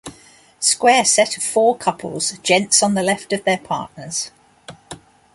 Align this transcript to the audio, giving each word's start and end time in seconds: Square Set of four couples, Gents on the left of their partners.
Square 0.59 1.05
Set 1.05 1.37
of 1.37 1.43
four 1.43 1.77
couples, 1.77 2.31
Gents 2.41 2.81
on 2.81 2.95
the 2.95 3.03
left 3.03 3.31
of 3.33 3.43
their 3.43 3.59
partners. 3.59 4.31